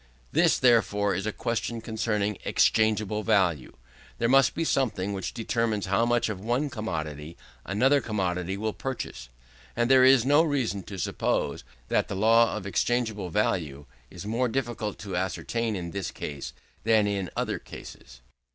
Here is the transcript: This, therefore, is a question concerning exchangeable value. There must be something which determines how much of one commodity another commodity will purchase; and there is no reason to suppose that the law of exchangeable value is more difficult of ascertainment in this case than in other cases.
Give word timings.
This, 0.31 0.57
therefore, 0.57 1.13
is 1.13 1.27
a 1.27 1.31
question 1.31 1.79
concerning 1.79 2.39
exchangeable 2.43 3.21
value. 3.21 3.77
There 4.17 4.27
must 4.27 4.55
be 4.55 4.63
something 4.63 5.13
which 5.13 5.31
determines 5.31 5.85
how 5.85 6.07
much 6.07 6.27
of 6.27 6.39
one 6.39 6.71
commodity 6.71 7.37
another 7.67 8.01
commodity 8.01 8.57
will 8.57 8.73
purchase; 8.73 9.29
and 9.75 9.91
there 9.91 10.03
is 10.03 10.25
no 10.25 10.41
reason 10.41 10.81
to 10.85 10.97
suppose 10.97 11.63
that 11.89 12.07
the 12.07 12.15
law 12.15 12.57
of 12.57 12.65
exchangeable 12.65 13.29
value 13.29 13.85
is 14.09 14.25
more 14.25 14.47
difficult 14.47 15.05
of 15.05 15.13
ascertainment 15.13 15.77
in 15.77 15.91
this 15.91 16.09
case 16.09 16.53
than 16.83 17.05
in 17.05 17.29
other 17.37 17.59
cases. 17.59 18.21